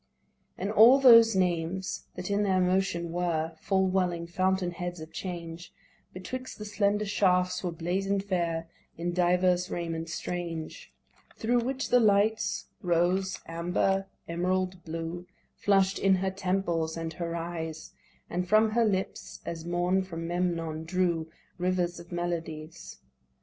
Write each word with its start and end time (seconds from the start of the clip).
And 0.57 0.71
all 0.71 0.97
those 0.97 1.35
names 1.35 2.07
that 2.15 2.31
in 2.31 2.41
their 2.41 2.59
motion 2.59 3.11
were 3.11 3.51
Full 3.59 3.85
welling 3.85 4.25
fountain 4.25 4.71
heads 4.71 4.99
of 4.99 5.13
change, 5.13 5.71
Betwixt 6.11 6.57
the 6.57 6.65
slender 6.65 7.05
shafts 7.05 7.63
were 7.63 7.71
blazon'd 7.71 8.23
fair 8.23 8.67
In 8.97 9.11
diverse 9.13 9.69
raiment 9.69 10.09
strange: 10.09 10.91
Thro' 11.37 11.59
which 11.63 11.89
the 11.89 11.99
lights' 11.99 12.65
rose, 12.81 13.37
amber, 13.45 14.07
emerald, 14.27 14.83
blue, 14.83 15.27
Flush'd 15.53 15.99
in 15.99 16.15
her 16.15 16.31
temples 16.31 16.97
and 16.97 17.13
her 17.13 17.35
eyes, 17.35 17.93
And 18.27 18.47
from 18.49 18.71
her 18.71 18.85
lips, 18.85 19.39
as 19.45 19.65
morn 19.65 20.01
from 20.03 20.27
Memnon, 20.27 20.83
drew 20.85 21.29
Rivers 21.59 21.99
of 21.99 22.11
melodies. 22.11 22.97